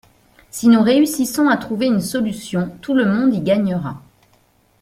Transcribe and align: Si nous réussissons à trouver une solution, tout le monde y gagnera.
Si 0.49 0.67
nous 0.67 0.81
réussissons 0.81 1.47
à 1.47 1.57
trouver 1.57 1.85
une 1.85 2.01
solution, 2.01 2.75
tout 2.81 2.95
le 2.95 3.05
monde 3.05 3.35
y 3.35 3.39
gagnera. 3.41 4.01